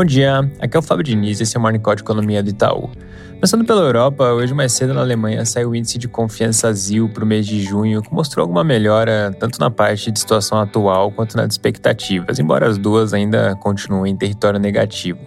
[0.00, 2.42] Bom dia, aqui é o Fábio Diniz e esse é o Morning Call de Economia
[2.42, 2.88] do Itaú.
[3.34, 7.22] Começando pela Europa, hoje mais cedo na Alemanha saiu o índice de confiança ZIL para
[7.22, 11.36] o mês de junho, que mostrou alguma melhora tanto na parte de situação atual quanto
[11.36, 15.20] nas expectativas, embora as duas ainda continuem em território negativo.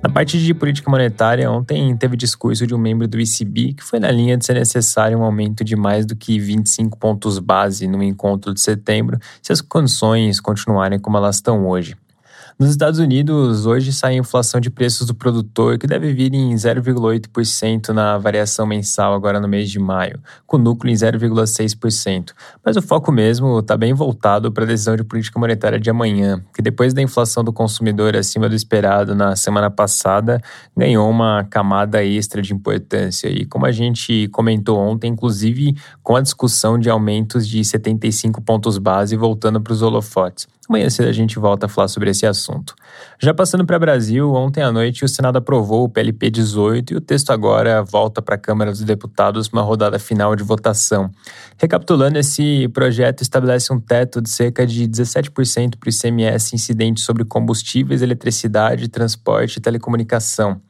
[0.00, 3.98] Na parte de política monetária, ontem teve discurso de um membro do ECB que foi
[3.98, 8.00] na linha de ser necessário um aumento de mais do que 25 pontos base no
[8.00, 11.96] encontro de setembro, se as condições continuarem como elas estão hoje.
[12.58, 16.54] Nos Estados Unidos, hoje sai a inflação de preços do produtor, que deve vir em
[16.54, 22.30] 0,8% na variação mensal agora no mês de maio, com núcleo em 0,6%.
[22.64, 26.42] Mas o foco mesmo está bem voltado para a decisão de política monetária de amanhã,
[26.54, 30.40] que depois da inflação do consumidor acima do esperado na semana passada,
[30.74, 33.28] ganhou uma camada extra de importância.
[33.28, 38.78] E como a gente comentou ontem, inclusive com a discussão de aumentos de 75 pontos
[38.78, 40.48] base voltando para os holofotes.
[40.68, 42.45] Amanhã cedo a gente volta a falar sobre esse assunto.
[43.18, 47.00] Já passando para Brasil, ontem à noite o Senado aprovou o PLP 18 e o
[47.00, 51.10] texto agora volta para a Câmara dos Deputados uma rodada final de votação.
[51.56, 57.24] Recapitulando, esse projeto estabelece um teto de cerca de 17% para o ICMS incidente sobre
[57.24, 60.60] combustíveis, eletricidade, transporte e telecomunicação.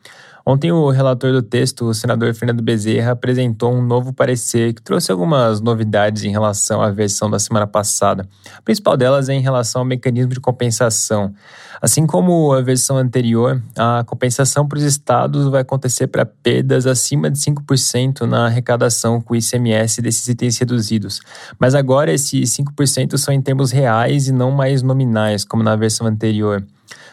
[0.48, 5.10] Ontem, o relator do texto, o senador Fernando Bezerra, apresentou um novo parecer que trouxe
[5.10, 8.28] algumas novidades em relação à versão da semana passada.
[8.56, 11.34] A principal delas é em relação ao mecanismo de compensação.
[11.82, 17.28] Assim como a versão anterior, a compensação para os estados vai acontecer para perdas acima
[17.28, 21.20] de 5% na arrecadação com o ICMS desses itens reduzidos.
[21.58, 26.06] Mas agora esses 5% são em termos reais e não mais nominais, como na versão
[26.06, 26.64] anterior.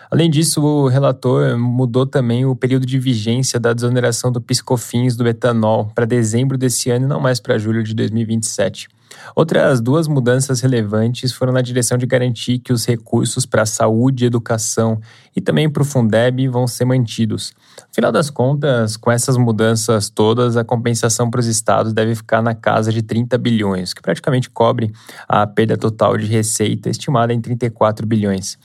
[0.10, 5.28] Além disso, o relator mudou também o período de vigência da desoneração do piscofins do
[5.28, 8.88] etanol para dezembro desse ano e não mais para julho de 2027.
[9.36, 15.00] Outras duas mudanças relevantes foram na direção de garantir que os recursos para saúde, educação
[15.36, 17.54] e também para o Fundeb vão ser mantidos.
[17.80, 22.42] No final das contas, com essas mudanças todas, a compensação para os estados deve ficar
[22.42, 24.92] na casa de 30 bilhões, que praticamente cobre
[25.28, 28.58] a perda total de receita estimada em 34 bilhões.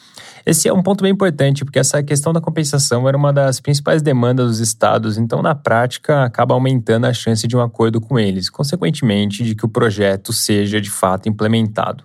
[0.44, 4.02] Esse é um ponto bem importante, porque essa questão da compensação era uma das principais
[4.02, 8.48] demandas dos estados, então, na prática, acaba aumentando a chance de um acordo com eles,
[8.48, 12.04] consequentemente, de que o projeto seja de fato implementado.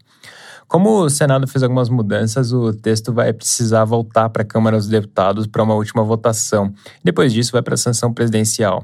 [0.68, 4.88] Como o Senado fez algumas mudanças, o texto vai precisar voltar para a Câmara dos
[4.88, 6.74] Deputados para uma última votação.
[7.04, 8.84] Depois disso, vai para a sanção presidencial.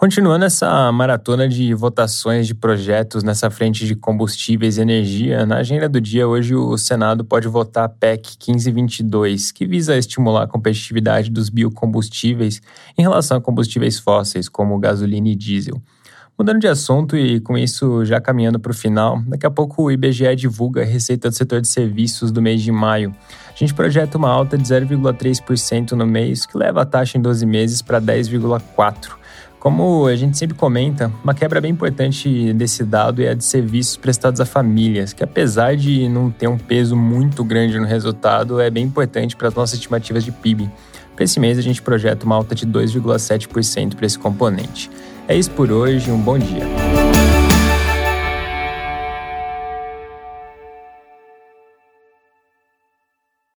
[0.00, 5.90] Continuando essa maratona de votações de projetos nessa frente de combustíveis e energia, na agenda
[5.90, 11.30] do dia hoje o Senado pode votar a PEC 1522, que visa estimular a competitividade
[11.30, 12.62] dos biocombustíveis
[12.96, 15.78] em relação a combustíveis fósseis, como gasolina e diesel.
[16.40, 19.90] Mudando de assunto e com isso já caminhando para o final, daqui a pouco o
[19.90, 23.14] IBGE divulga a receita do setor de serviços do mês de maio.
[23.54, 27.44] A gente projeta uma alta de 0,3% no mês, que leva a taxa em 12
[27.44, 29.18] meses para 10,4%.
[29.58, 33.98] Como a gente sempre comenta, uma quebra bem importante desse dado é a de serviços
[33.98, 38.70] prestados a famílias, que apesar de não ter um peso muito grande no resultado, é
[38.70, 40.70] bem importante para as nossas estimativas de PIB.
[41.14, 44.90] Para esse mês, a gente projeta uma alta de 2,7% para esse componente.
[45.28, 46.66] É isso por hoje, um bom dia.